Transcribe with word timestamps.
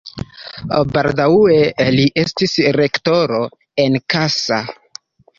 Baldaŭe 0.93 1.57
li 1.95 2.05
estis 2.21 2.55
rektoro 2.77 3.41
en 3.83 3.99
Kassa. 4.15 4.59